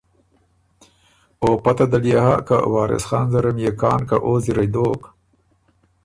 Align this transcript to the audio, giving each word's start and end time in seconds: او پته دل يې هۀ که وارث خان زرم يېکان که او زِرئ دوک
او 1.43 1.49
پته 1.63 1.85
دل 1.91 2.03
يې 2.11 2.19
هۀ 2.25 2.35
که 2.47 2.57
وارث 2.73 3.03
خان 3.09 3.25
زرم 3.33 3.57
يېکان 3.63 4.01
که 4.09 4.15
او 4.25 4.31
زِرئ 4.43 4.67
دوک 4.73 5.01